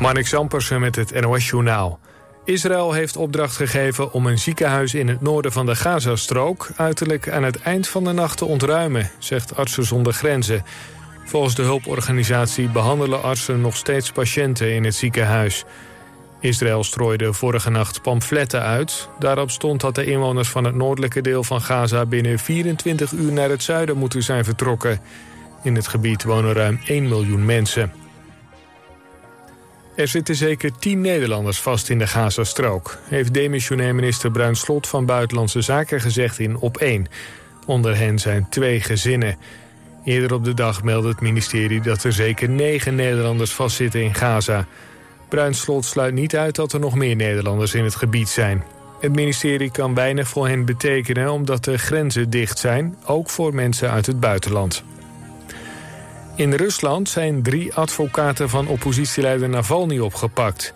Marnik 0.00 0.26
Zampersen 0.26 0.80
met 0.80 0.96
het 0.96 1.20
NOS-journaal. 1.20 1.98
Israël 2.44 2.92
heeft 2.92 3.16
opdracht 3.16 3.56
gegeven 3.56 4.12
om 4.12 4.26
een 4.26 4.38
ziekenhuis 4.38 4.94
in 4.94 5.08
het 5.08 5.20
noorden 5.20 5.52
van 5.52 5.66
de 5.66 5.76
Gazastrook 5.76 6.70
uiterlijk 6.76 7.28
aan 7.28 7.42
het 7.42 7.56
eind 7.60 7.88
van 7.88 8.04
de 8.04 8.12
nacht 8.12 8.38
te 8.38 8.44
ontruimen, 8.44 9.10
zegt 9.18 9.56
Artsen 9.56 9.84
zonder 9.84 10.12
Grenzen. 10.12 10.64
Volgens 11.24 11.54
de 11.54 11.62
hulporganisatie 11.62 12.68
behandelen 12.68 13.22
artsen 13.22 13.60
nog 13.60 13.76
steeds 13.76 14.12
patiënten 14.12 14.74
in 14.74 14.84
het 14.84 14.94
ziekenhuis. 14.94 15.64
Israël 16.40 16.84
strooide 16.84 17.32
vorige 17.32 17.70
nacht 17.70 18.02
pamfletten 18.02 18.62
uit. 18.62 19.08
Daarop 19.18 19.50
stond 19.50 19.80
dat 19.80 19.94
de 19.94 20.04
inwoners 20.04 20.48
van 20.48 20.64
het 20.64 20.74
noordelijke 20.74 21.20
deel 21.20 21.44
van 21.44 21.60
Gaza 21.60 22.06
binnen 22.06 22.38
24 22.38 23.12
uur 23.12 23.32
naar 23.32 23.50
het 23.50 23.62
zuiden 23.62 23.96
moeten 23.96 24.22
zijn 24.22 24.44
vertrokken. 24.44 25.00
In 25.62 25.74
het 25.74 25.86
gebied 25.88 26.24
wonen 26.24 26.52
ruim 26.52 26.80
1 26.86 27.08
miljoen 27.08 27.44
mensen. 27.44 27.92
Er 30.00 30.08
zitten 30.08 30.36
zeker 30.36 30.78
tien 30.78 31.00
Nederlanders 31.00 31.58
vast 31.60 31.88
in 31.88 31.98
de 31.98 32.06
Gazastrook... 32.06 32.98
heeft 33.04 33.34
demissionair 33.34 33.94
minister 33.94 34.30
Bruin 34.30 34.56
Slot 34.56 34.86
van 34.86 35.06
Buitenlandse 35.06 35.60
Zaken 35.60 36.00
gezegd 36.00 36.38
in 36.38 36.56
Op 36.56 36.76
1. 36.76 37.06
Onder 37.66 37.96
hen 37.96 38.18
zijn 38.18 38.46
twee 38.50 38.80
gezinnen. 38.80 39.36
Eerder 40.04 40.34
op 40.34 40.44
de 40.44 40.54
dag 40.54 40.82
meldde 40.82 41.08
het 41.08 41.20
ministerie 41.20 41.80
dat 41.80 42.04
er 42.04 42.12
zeker 42.12 42.48
negen 42.48 42.94
Nederlanders 42.94 43.50
vastzitten 43.52 44.02
in 44.02 44.14
Gaza. 44.14 44.66
Bruin 45.28 45.54
Slot 45.54 45.84
sluit 45.84 46.14
niet 46.14 46.36
uit 46.36 46.54
dat 46.54 46.72
er 46.72 46.80
nog 46.80 46.94
meer 46.94 47.16
Nederlanders 47.16 47.74
in 47.74 47.84
het 47.84 47.94
gebied 47.94 48.28
zijn. 48.28 48.62
Het 49.00 49.14
ministerie 49.14 49.70
kan 49.70 49.94
weinig 49.94 50.28
voor 50.28 50.48
hen 50.48 50.64
betekenen 50.64 51.32
omdat 51.32 51.64
de 51.64 51.78
grenzen 51.78 52.30
dicht 52.30 52.58
zijn, 52.58 52.96
ook 53.06 53.30
voor 53.30 53.54
mensen 53.54 53.90
uit 53.90 54.06
het 54.06 54.20
buitenland. 54.20 54.82
In 56.40 56.54
Rusland 56.56 57.08
zijn 57.08 57.42
drie 57.42 57.74
advocaten 57.74 58.48
van 58.48 58.66
oppositieleider 58.66 59.48
Navalny 59.48 59.98
opgepakt. 59.98 60.72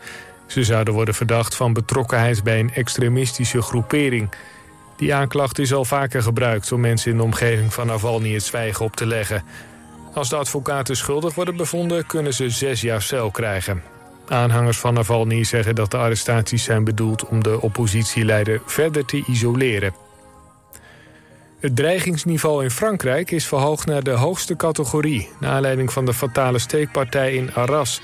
Ze 0.46 0.64
zouden 0.64 0.94
worden 0.94 1.14
verdacht 1.14 1.54
van 1.54 1.72
betrokkenheid 1.72 2.42
bij 2.42 2.60
een 2.60 2.72
extremistische 2.74 3.62
groepering. 3.62 4.28
Die 4.96 5.14
aanklacht 5.14 5.58
is 5.58 5.72
al 5.72 5.84
vaker 5.84 6.22
gebruikt 6.22 6.72
om 6.72 6.80
mensen 6.80 7.10
in 7.10 7.16
de 7.16 7.22
omgeving 7.22 7.74
van 7.74 7.86
Navalny 7.86 8.32
het 8.32 8.42
zwijgen 8.42 8.84
op 8.84 8.96
te 8.96 9.06
leggen. 9.06 9.44
Als 10.14 10.28
de 10.28 10.36
advocaten 10.36 10.96
schuldig 10.96 11.34
worden 11.34 11.56
bevonden, 11.56 12.06
kunnen 12.06 12.32
ze 12.34 12.50
zes 12.50 12.80
jaar 12.80 13.02
cel 13.02 13.30
krijgen. 13.30 13.82
Aanhangers 14.28 14.78
van 14.78 14.94
Navalny 14.94 15.44
zeggen 15.44 15.74
dat 15.74 15.90
de 15.90 15.96
arrestaties 15.96 16.64
zijn 16.64 16.84
bedoeld 16.84 17.24
om 17.26 17.42
de 17.42 17.60
oppositieleider 17.60 18.62
verder 18.66 19.04
te 19.04 19.24
isoleren. 19.26 19.94
Het 21.64 21.76
dreigingsniveau 21.76 22.62
in 22.62 22.70
Frankrijk 22.70 23.30
is 23.30 23.46
verhoogd 23.46 23.86
naar 23.86 24.02
de 24.02 24.10
hoogste 24.10 24.56
categorie... 24.56 25.28
naar 25.40 25.50
aanleiding 25.50 25.92
van 25.92 26.04
de 26.04 26.12
fatale 26.14 26.58
steekpartij 26.58 27.34
in 27.34 27.54
Arras. 27.54 28.00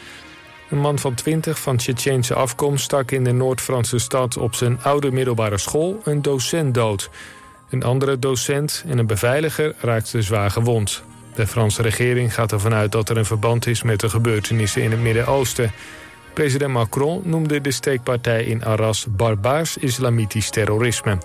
Een 0.71 0.79
man 0.79 0.99
van 0.99 1.15
20 1.15 1.59
van 1.59 1.77
Tsjetsjeense 1.77 2.35
afkomst 2.35 2.85
stak 2.85 3.11
in 3.11 3.25
de 3.25 3.33
Noord-Franse 3.33 3.99
stad... 3.99 4.37
op 4.37 4.55
zijn 4.55 4.83
oude 4.83 5.11
middelbare 5.13 5.59
school 5.59 6.01
een 6.05 6.23
docent 6.23 6.75
dood. 6.75 7.11
Een 7.71 7.83
andere 7.83 8.19
docent 8.19 8.85
en 8.89 8.99
een 8.99 9.07
beveiliger 9.07 9.75
raakten 9.81 10.23
zwaar 10.23 10.51
gewond. 10.51 11.03
De 11.35 11.47
Franse 11.47 11.83
regering 11.83 12.35
gaat 12.35 12.53
ervan 12.53 12.75
uit 12.75 12.93
dat 12.93 13.09
er 13.09 13.17
een 13.17 13.25
verband 13.27 13.67
is 13.67 13.83
met 13.83 14.01
de 14.01 14.09
gebeurtenissen 14.09 14.83
in 14.83 14.91
het 14.91 15.01
Midden-Oosten. 15.01 15.71
President 16.33 16.73
Macron 16.73 17.21
noemde 17.25 17.61
de 17.61 17.71
steekpartij 17.73 18.45
in 18.45 18.65
Arras 18.65 19.07
barbaars 19.17 19.77
islamitisch 19.77 20.51
terrorisme. 20.51 21.19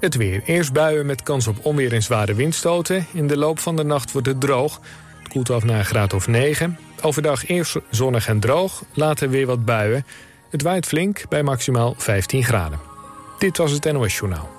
Het 0.00 0.14
weer. 0.16 0.42
Eerst 0.44 0.72
buien 0.72 1.06
met 1.06 1.22
kans 1.22 1.46
op 1.46 1.56
onweer 1.64 1.92
en 1.92 2.02
zware 2.02 2.34
windstoten. 2.34 3.06
In 3.12 3.26
de 3.26 3.36
loop 3.36 3.58
van 3.58 3.76
de 3.76 3.82
nacht 3.82 4.12
wordt 4.12 4.26
het 4.26 4.40
droog. 4.40 4.80
Het 5.18 5.28
koelt 5.28 5.50
af 5.50 5.64
naar 5.64 5.78
een 5.78 5.84
graad 5.84 6.12
of 6.14 6.28
9. 6.28 6.78
Overdag 7.02 7.46
eerst 7.48 7.76
zonnig 7.90 8.28
en 8.28 8.40
droog, 8.40 8.84
later 8.94 9.30
weer 9.30 9.46
wat 9.46 9.64
buien. 9.64 10.06
Het 10.50 10.62
waait 10.62 10.86
flink 10.86 11.22
bij 11.28 11.42
maximaal 11.42 11.94
15 11.96 12.44
graden. 12.44 12.78
Dit 13.38 13.56
was 13.56 13.70
het 13.72 13.92
NOS 13.92 14.16
Journaal. 14.16 14.50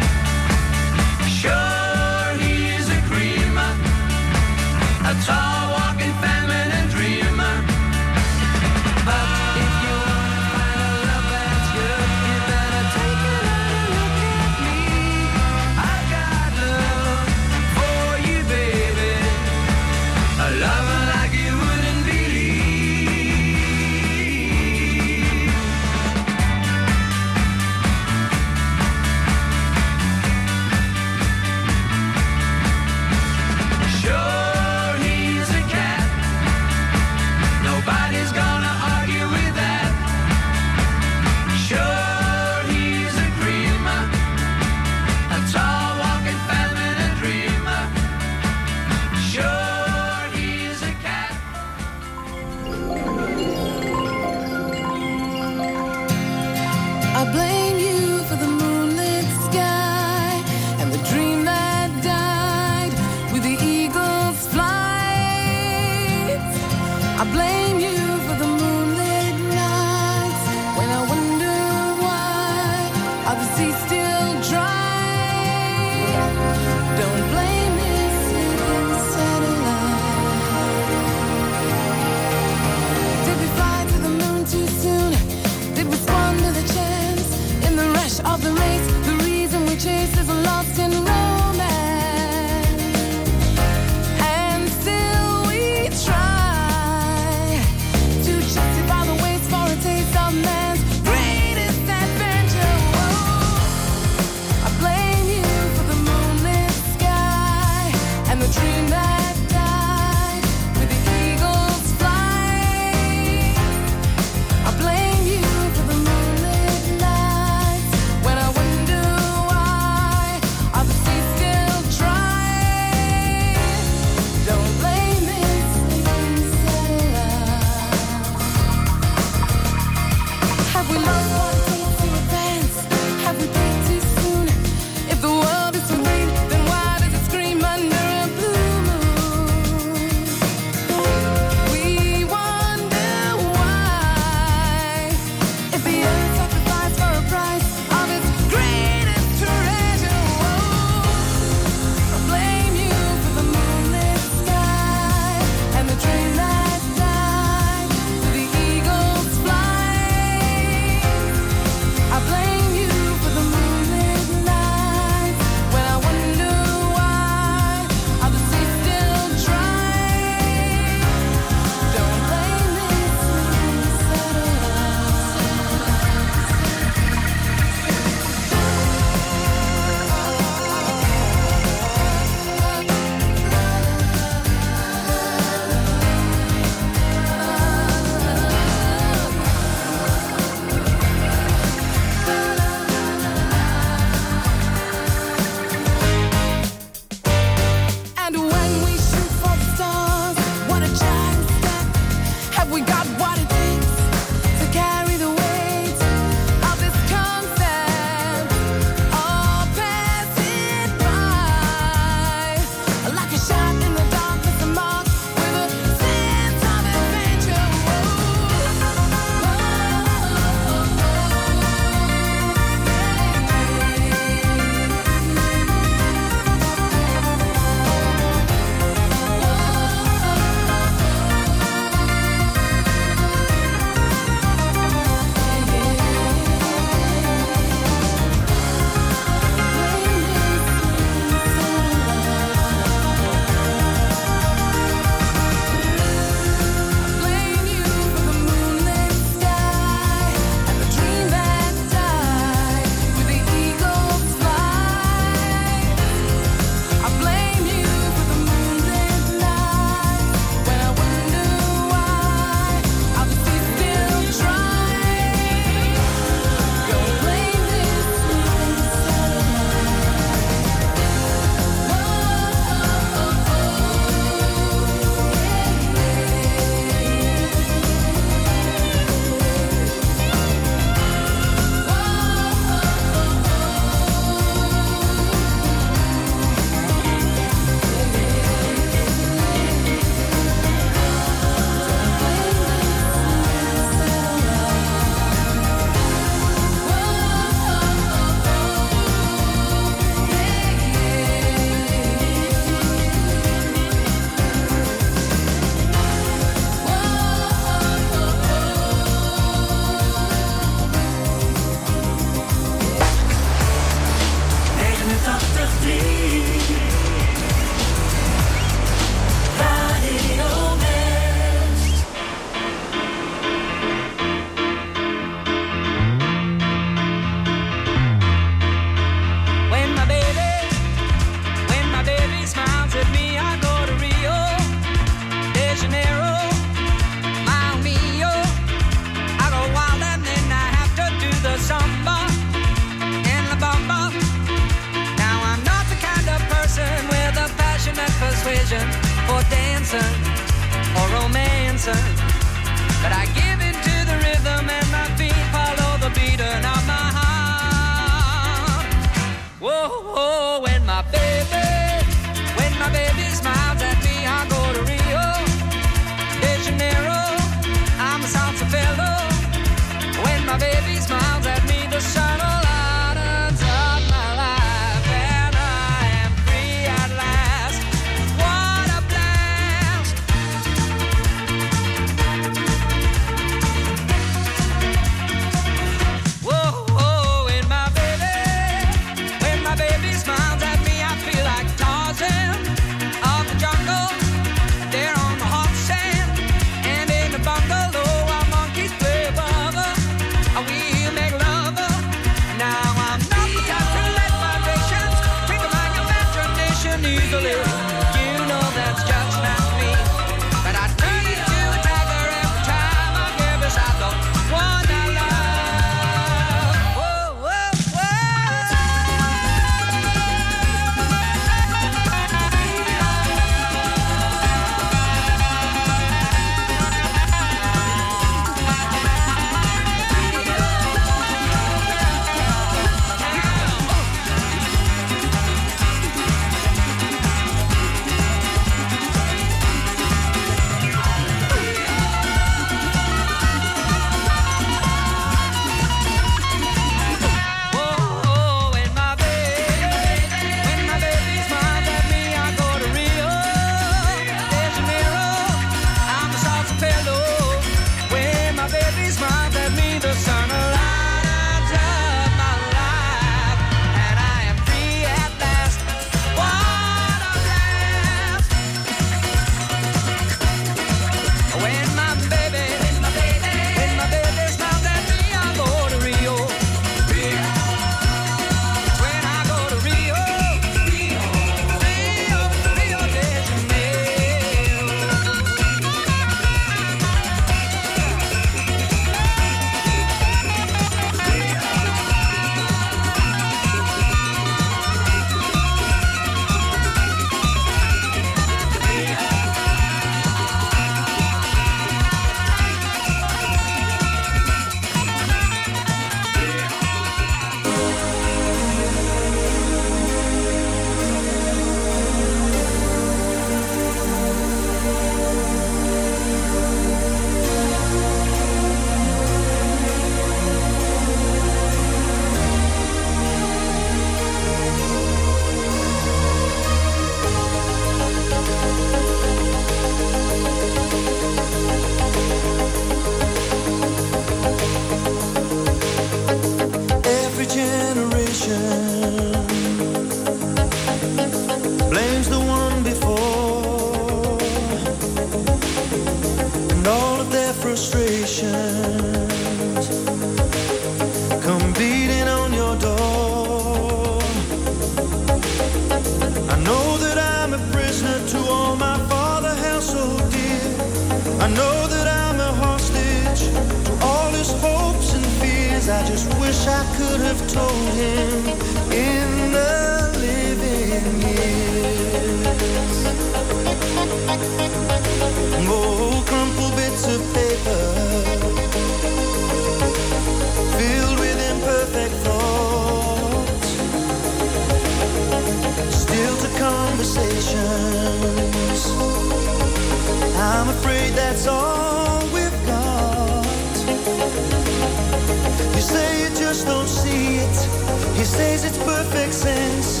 says 598.36 598.64
it's 598.64 598.78
perfect 598.78 599.32
sense. 599.32 600.00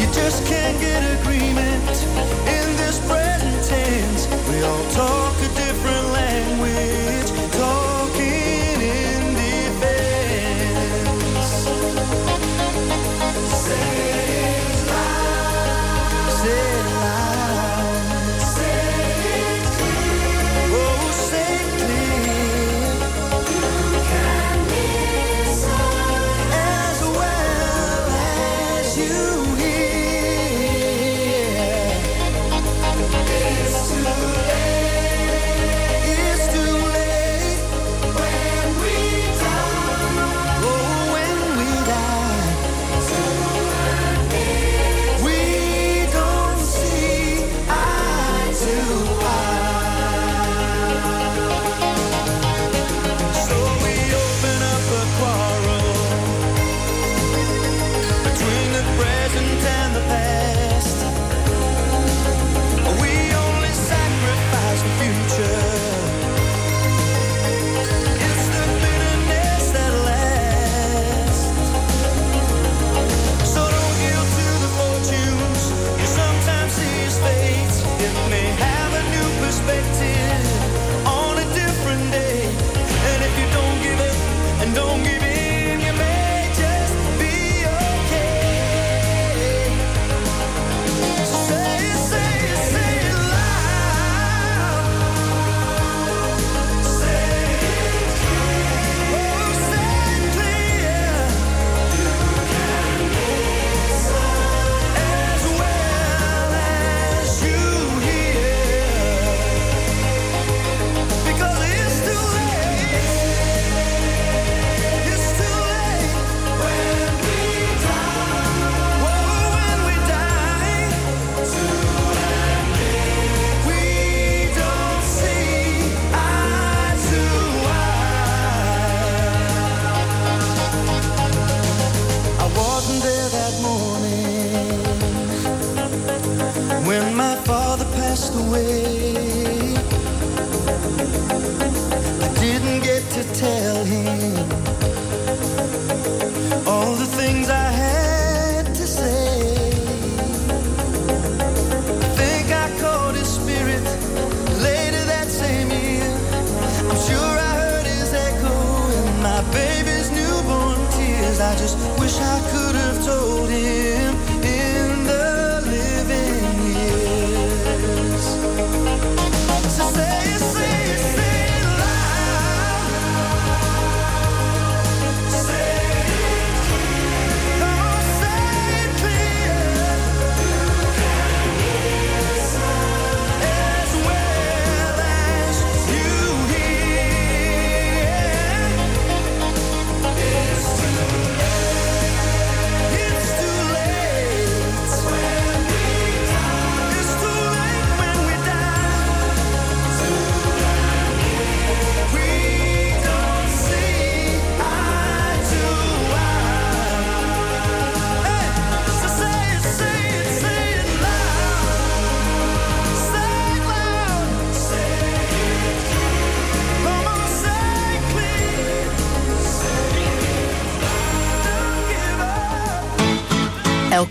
You 0.00 0.06
just 0.20 0.44
can't 0.46 0.78
get 0.80 1.00
agreement 1.18 1.88
in 2.56 2.66
this 2.80 2.98
present 3.08 3.58
tense. 3.64 4.20
We 4.50 4.62
all 4.62 4.84
talk. 4.90 5.31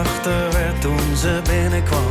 Achter 0.00 0.52
werd 0.52 0.80
toen 0.80 1.16
ze 1.16 1.40
binnenkwam. 1.48 2.10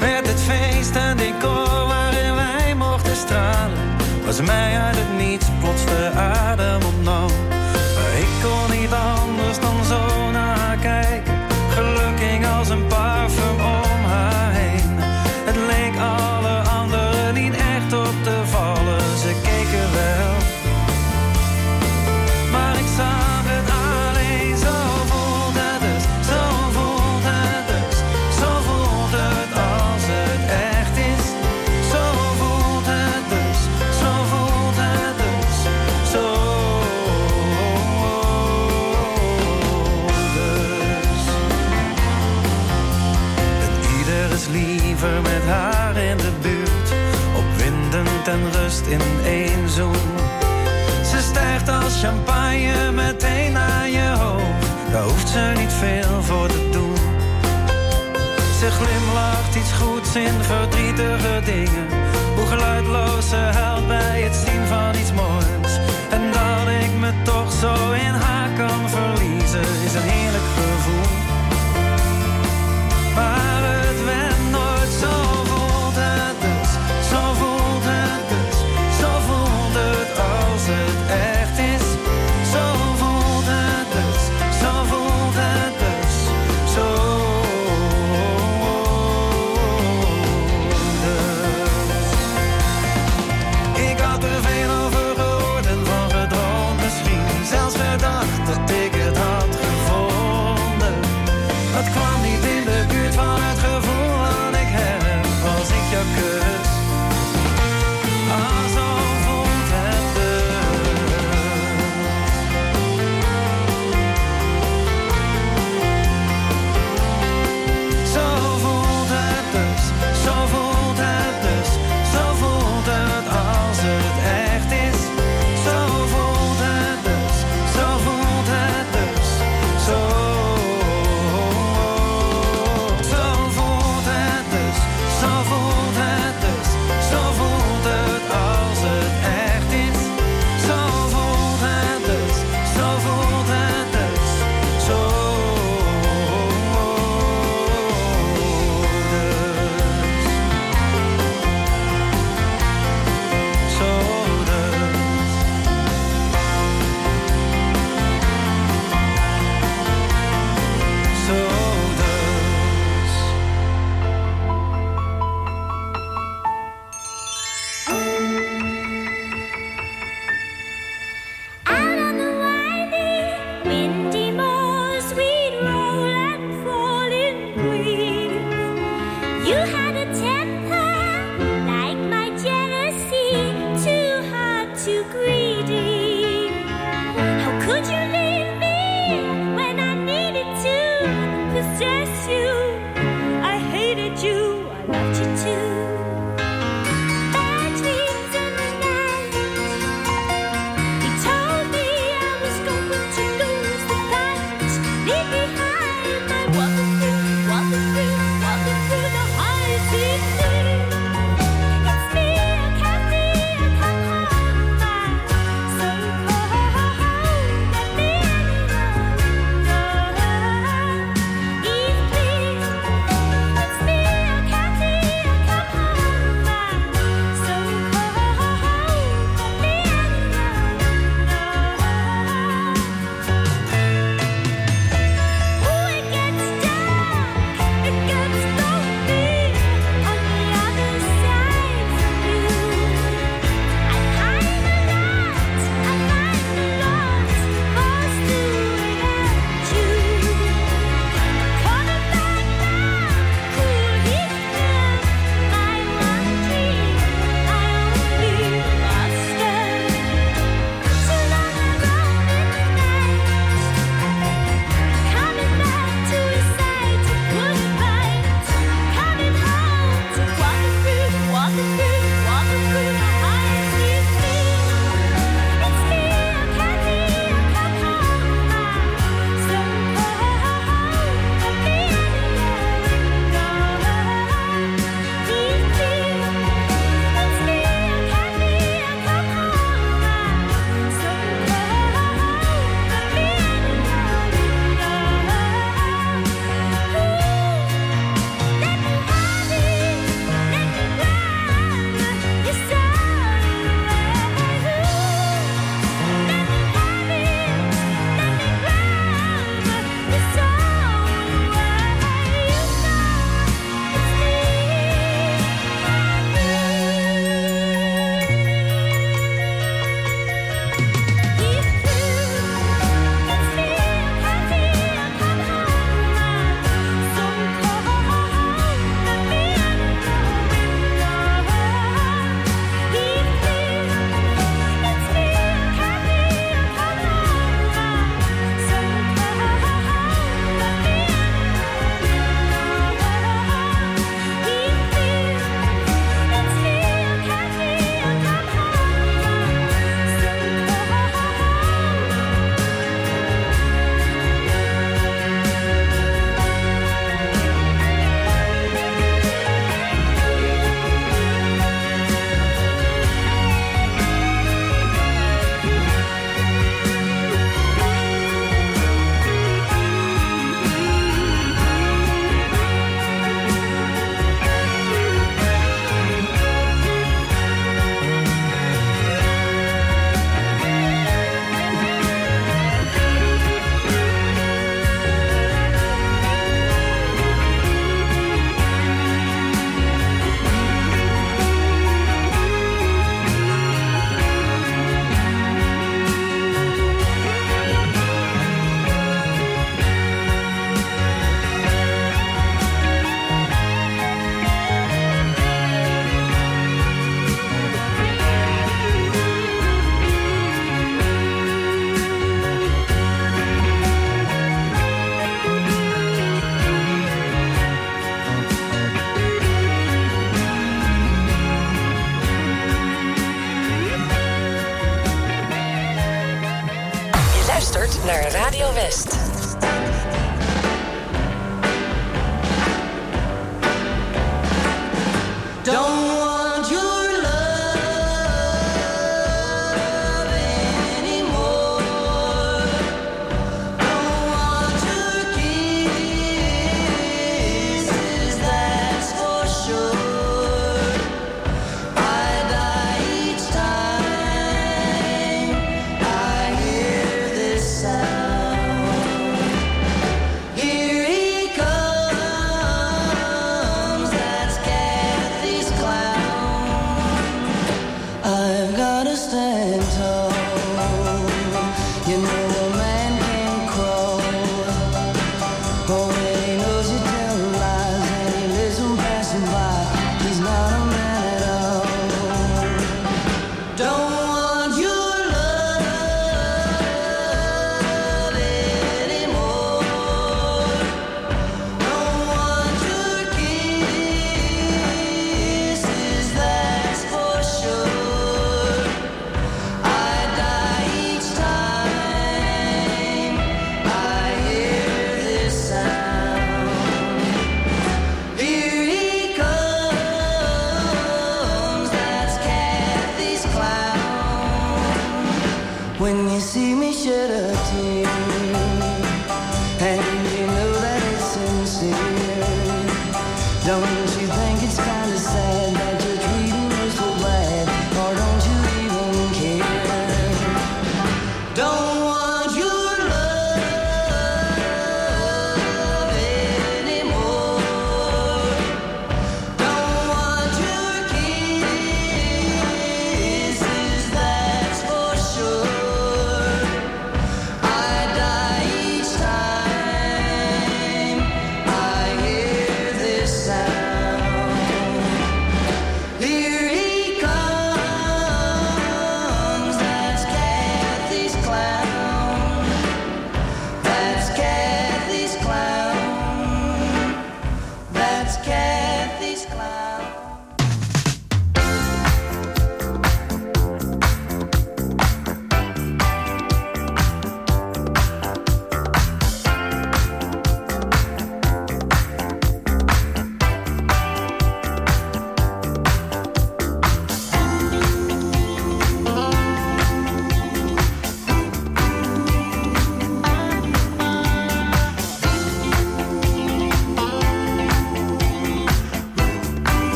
Werd 0.00 0.26
het 0.26 0.40
feest 0.40 0.94
een 0.94 1.16
decor 1.16 1.86
waarin 1.86 2.34
wij 2.34 2.74
mochten 2.76 3.16
stralen. 3.16 3.78
Was 4.24 4.40
mij 4.40 4.78
uit 4.80 4.96
het 4.98 5.28
niets 5.28 5.46
plots 5.60 5.84
de 5.84 6.10
adem 6.16 6.80
opnam. 6.82 7.21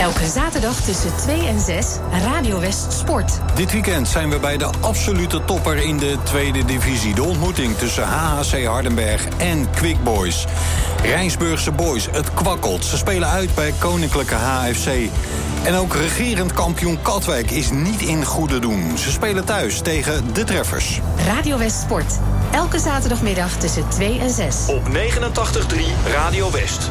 Elke 0.00 0.26
zaterdag 0.26 0.80
tussen 0.80 1.16
2 1.16 1.46
en 1.46 1.60
6 1.60 1.86
Radio 2.24 2.60
West 2.60 2.92
Sport. 2.92 3.32
Dit 3.54 3.72
weekend 3.72 4.08
zijn 4.08 4.30
we 4.30 4.38
bij 4.38 4.56
de 4.56 4.70
absolute 4.80 5.44
topper 5.44 5.76
in 5.76 5.96
de 5.98 6.16
tweede 6.22 6.64
divisie. 6.64 7.14
De 7.14 7.22
ontmoeting 7.22 7.76
tussen 7.76 8.04
HHC 8.06 8.64
Hardenberg 8.64 9.24
en 9.38 9.70
Quick 9.70 10.04
Boys. 10.04 10.44
Rijnsburgse 11.02 11.72
Boys, 11.72 12.08
het 12.12 12.34
kwakkelt. 12.34 12.84
Ze 12.84 12.96
spelen 12.96 13.28
uit 13.28 13.54
bij 13.54 13.72
Koninklijke 13.78 14.34
HFC. 14.34 14.88
En 15.62 15.74
ook 15.74 15.94
regerend 15.94 16.52
kampioen 16.52 17.02
Katwijk 17.02 17.50
is 17.50 17.70
niet 17.70 18.00
in 18.00 18.24
goede 18.24 18.58
doen. 18.58 18.98
Ze 18.98 19.10
spelen 19.12 19.44
thuis 19.44 19.80
tegen 19.80 20.34
de 20.34 20.44
treffers. 20.44 21.00
Radio 21.26 21.58
West 21.58 21.80
Sport. 21.80 22.14
Elke 22.52 22.78
zaterdagmiddag 22.78 23.50
tussen 23.52 23.88
2 23.88 24.18
en 24.20 24.30
6. 24.30 24.56
Op 24.66 24.88
89.3 24.88 24.98
Radio 26.14 26.50
West. 26.50 26.90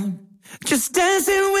just 0.71 0.89
dancing 0.93 1.51
with 1.51 1.60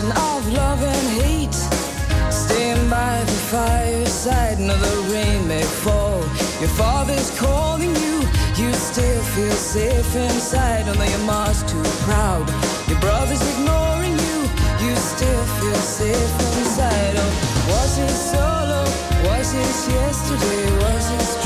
of 0.00 0.52
love 0.54 0.82
and 0.82 1.08
hate. 1.20 1.52
Stand 2.32 2.88
by 2.88 3.20
the 3.24 3.32
fireside, 3.52 4.58
another 4.58 4.96
rain 5.12 5.46
may 5.46 5.62
fall. 5.62 6.20
Your 6.62 6.70
father's 6.80 7.28
calling 7.38 7.94
you, 7.94 8.20
you 8.56 8.72
still 8.72 9.22
feel 9.36 9.50
safe 9.52 10.16
inside. 10.16 10.88
Although 10.88 11.04
your 11.10 11.24
mom's 11.26 11.62
too 11.64 11.82
proud, 12.08 12.48
your 12.88 12.98
brother's 13.00 13.42
ignoring 13.56 14.12
you, 14.12 14.38
you 14.80 14.96
still 14.96 15.44
feel 15.60 15.74
safe 15.84 16.32
inside. 16.56 17.12
Oh, 17.18 17.64
was 17.68 17.98
it 17.98 18.16
solo? 18.30 18.82
Was 19.28 19.52
it 19.52 19.92
yesterday? 19.92 20.76
Was 20.84 21.10
it? 21.36 21.41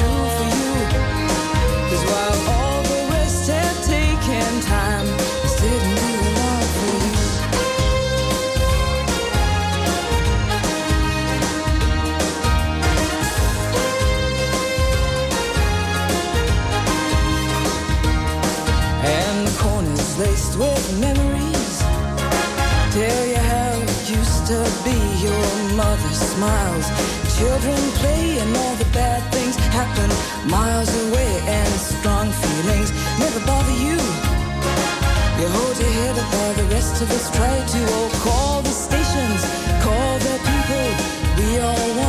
mother 25.76 26.14
smiles. 26.32 26.86
Children 27.38 27.76
play 28.00 28.38
and 28.42 28.50
all 28.56 28.74
the 28.82 28.88
bad 28.98 29.20
things 29.32 29.54
happen 29.78 30.08
miles 30.50 30.88
away 31.06 31.30
and 31.58 31.68
strong 31.96 32.28
feelings 32.42 32.90
never 33.22 33.40
bother 33.50 33.76
you. 33.86 33.98
You 35.40 35.46
hold 35.58 35.76
your 35.82 35.92
head 36.00 36.16
up 36.22 36.30
while 36.32 36.54
the 36.60 36.66
rest 36.76 37.02
of 37.02 37.08
us 37.16 37.26
try 37.36 37.54
to. 37.74 37.80
Oh, 37.96 38.10
call 38.26 38.56
the 38.62 38.72
stations, 38.84 39.40
call 39.84 40.12
the 40.26 40.34
people. 40.50 40.86
We 41.38 41.58
all 41.58 41.88
want 41.98 42.05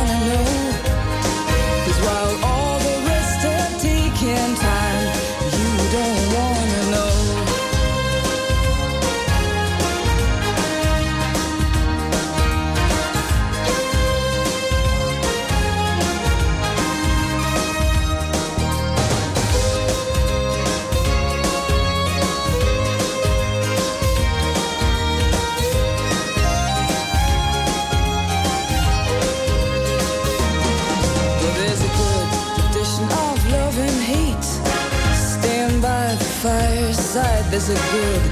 a 37.68 37.76
good 37.92 38.22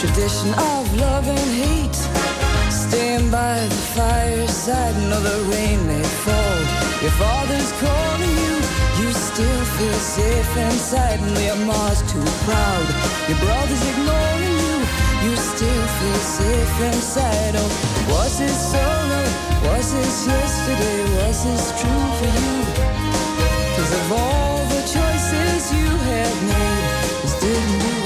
tradition 0.00 0.54
of 0.56 0.82
love 0.98 1.28
and 1.28 1.52
hate. 1.60 1.96
Staying 2.72 3.30
by 3.30 3.60
the 3.60 3.80
fireside, 3.92 4.96
no, 5.10 5.20
the 5.20 5.36
rain 5.52 5.80
may 5.86 6.02
fall. 6.24 6.58
Your 7.04 7.12
father's 7.20 7.72
calling 7.80 8.32
you, 8.44 8.54
you 9.00 9.12
still 9.12 9.64
feel 9.76 9.98
safe 10.00 10.50
inside. 10.56 11.20
and 11.20 11.36
your 11.44 11.60
mom's 11.68 12.00
too 12.10 12.24
proud. 12.48 12.84
Your 13.28 13.36
brother's 13.44 13.84
ignoring 13.92 14.54
you, 14.64 14.74
you 15.28 15.32
still 15.36 15.84
feel 16.00 16.20
safe 16.40 16.76
inside. 16.88 17.52
Oh, 17.56 17.72
was 18.08 18.40
it 18.40 18.54
solo? 18.72 19.22
Was 19.68 19.92
this 19.92 20.26
yesterday? 20.26 20.98
Was 21.20 21.44
this 21.44 21.64
true 21.80 22.06
for 22.20 22.30
you? 22.40 22.52
Cause 23.76 23.92
of 23.92 24.12
all 24.12 24.64
the 24.72 24.82
choices 24.88 25.62
you 25.76 25.84
have 25.84 26.36
made, 26.48 26.86
this 27.20 27.40
didn't 27.40 27.80
do 27.80 28.05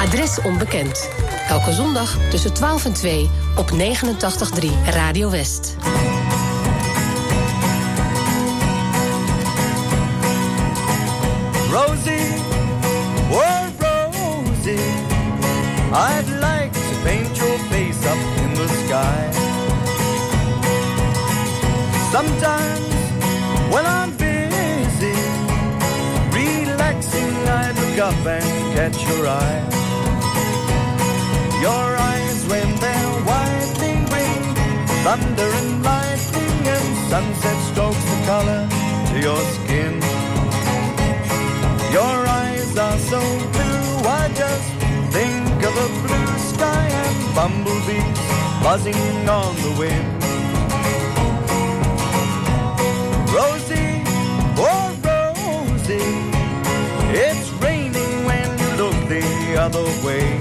Adres 0.00 0.38
onbekend. 0.44 1.08
Elke 1.48 1.72
zondag 1.72 2.16
tussen 2.30 2.54
12 2.54 2.84
en 2.84 2.92
2 2.92 3.30
op 3.56 3.70
89.3 3.70 3.78
Radio 4.90 5.30
West. 5.30 5.76
Rosie, 11.72 12.34
oh 13.30 13.64
Rosie, 13.78 14.88
I'd 15.92 16.28
like 16.40 16.70
to 16.72 16.96
paint 17.02 17.36
your 17.36 17.58
face 17.70 18.02
up 18.06 18.20
in 18.36 18.54
the 18.54 18.68
sky. 18.86 19.28
Sometimes 22.12 22.90
when 23.70 23.84
I'm 23.86 24.16
busy, 24.16 25.20
relaxing, 26.32 27.48
I 27.48 27.72
look 27.72 27.98
up 27.98 28.26
and 28.26 28.74
catch 28.74 29.06
your 29.08 29.28
eye. 29.28 29.79
Your 31.60 31.70
eyes 32.10 32.42
when 32.46 32.74
they're 32.76 33.14
widely 33.30 33.92
green, 34.08 34.42
thunder 35.04 35.50
and 35.60 35.82
lightning 35.82 36.62
and 36.76 36.96
sunset 37.10 37.58
strokes 37.70 38.02
the 38.10 38.18
color 38.24 38.62
to 39.10 39.16
your 39.20 39.36
skin. 39.54 39.92
Your 41.92 42.16
eyes 42.40 42.78
are 42.78 42.98
so 43.12 43.20
blue, 43.52 43.92
I 44.08 44.30
just 44.34 44.70
think 45.12 45.62
of 45.68 45.76
a 45.76 45.88
blue 46.00 46.30
sky 46.38 46.86
and 47.04 47.34
bumblebees 47.34 48.20
buzzing 48.64 49.28
on 49.28 49.54
the 49.56 49.74
wind. 49.82 50.22
Rosie, 53.36 54.02
oh 54.56 54.96
Rosie, 55.10 56.20
it's 57.20 57.50
raining 57.62 58.24
when 58.24 58.48
you 58.60 58.70
look 58.80 58.96
the 59.10 59.60
other 59.60 59.84
way. 60.06 60.40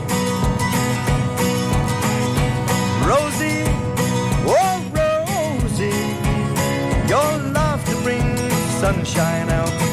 sunshine 9.05 9.49
out. 9.49 9.88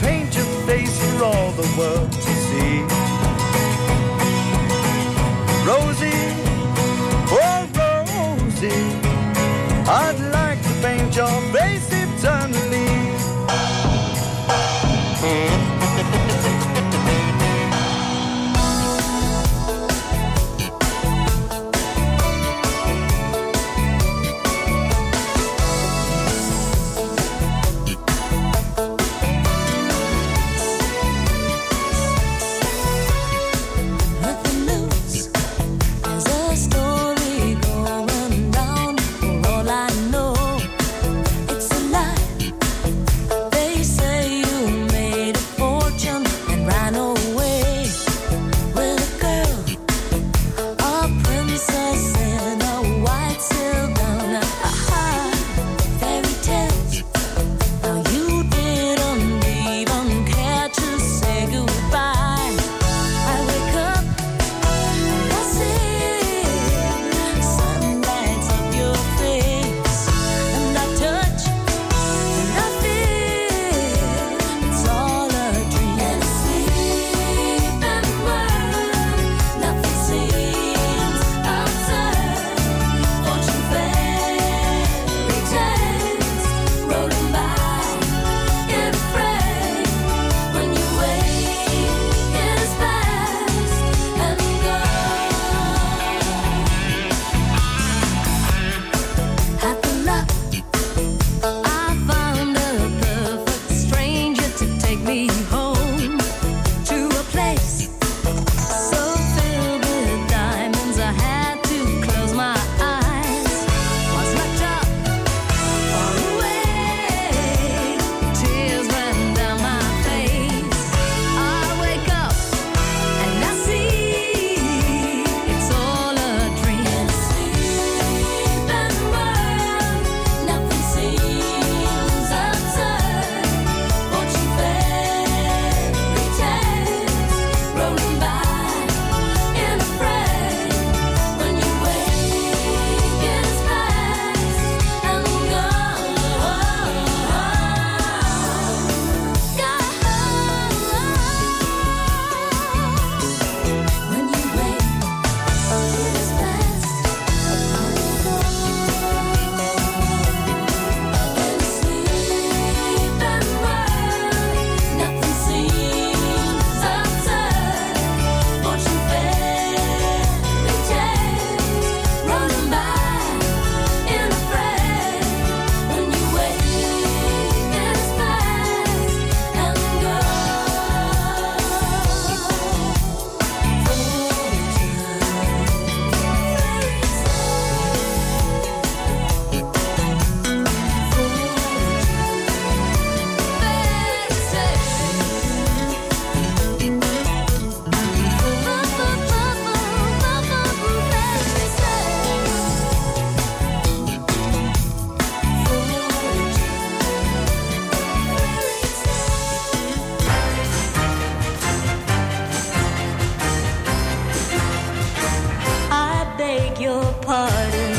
beg 216.41 216.73
your 216.87 217.05
pardon. 217.29 217.91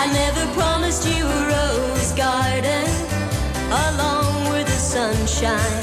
I 0.00 0.02
never 0.22 0.44
promised 0.60 1.04
you 1.14 1.22
a 1.36 1.40
rose 1.54 2.12
garden 2.24 2.86
along 3.86 4.32
with 4.52 4.66
the 4.72 4.80
sunshine. 4.94 5.82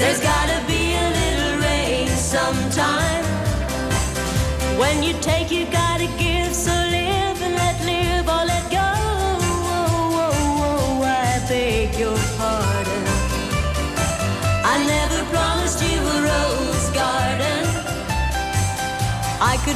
There's 0.00 0.20
gotta 0.32 0.58
be 0.72 0.82
a 1.04 1.08
little 1.18 1.52
rain 1.68 2.08
sometime. 2.34 3.22
When 4.80 4.96
you 5.06 5.12
take, 5.30 5.48
your. 5.54 5.79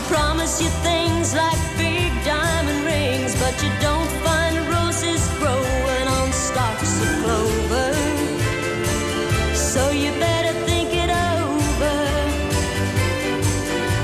promise 0.09 0.61
you 0.61 0.68
things 0.82 1.34
like 1.34 1.59
big 1.76 2.12
diamond 2.24 2.84
rings, 2.84 3.32
but 3.40 3.55
you 3.62 3.70
don't 3.80 4.09
find 4.24 4.57
roses 4.68 5.22
growing 5.38 6.07
on 6.18 6.32
stalks 6.32 6.92
of 7.05 7.11
clover. 7.22 7.92
So 9.55 9.90
you 9.92 10.11
better 10.18 10.52
think 10.68 10.90
it 10.92 11.11
over. 11.11 11.98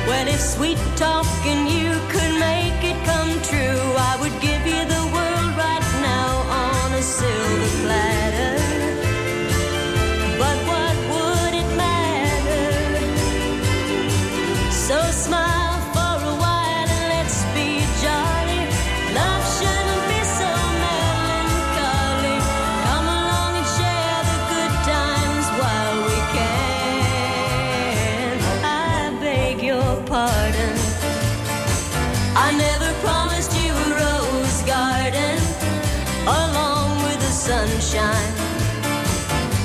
Well, 0.07 0.29
if 0.29 0.41
sweet 0.41 0.79
talk 0.97 1.27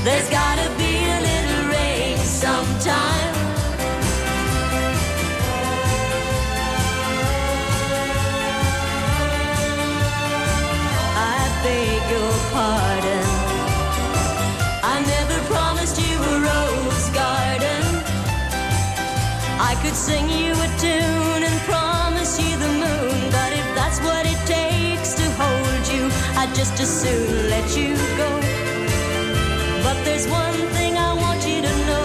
There's 0.06 0.30
gotta 0.30 0.70
be 0.78 0.94
a 1.18 1.20
little 1.30 1.72
rain 1.74 2.16
sometime. 2.20 3.34
I 11.18 11.50
beg 11.64 12.12
your 12.12 12.34
pardon. 12.54 13.28
I 14.84 15.04
never 15.08 15.40
promised 15.52 15.98
you 15.98 16.14
a 16.14 16.40
rose 16.52 17.10
garden. 17.10 17.84
I 19.70 19.74
could 19.82 19.96
sing 19.96 20.30
you 20.30 20.52
a 20.52 20.70
tune 20.78 21.42
and 21.50 21.58
promise 21.62 22.40
you 22.40 22.56
the 22.60 22.74
moon, 22.78 23.32
but 23.32 23.52
if 23.60 23.68
that's 23.74 24.00
what 24.02 24.24
it 24.28 24.38
takes 24.46 25.16
to 25.16 25.24
hold 25.32 25.88
you, 25.92 26.12
I'd 26.40 26.54
just 26.54 26.80
as 26.80 26.94
soon 27.02 27.50
let 27.50 27.76
you 27.76 27.96
go. 28.18 28.45
But 29.86 30.04
there's 30.04 30.28
one 30.28 30.56
thing 30.74 30.98
I 30.98 31.14
want 31.14 31.48
you 31.48 31.62
to 31.62 31.74
know. 31.86 32.05